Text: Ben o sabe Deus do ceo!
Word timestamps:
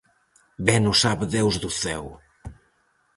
Ben 0.67 0.83
o 0.91 0.93
sabe 1.03 1.25
Deus 1.35 1.55
do 1.63 1.69
ceo! 1.81 2.07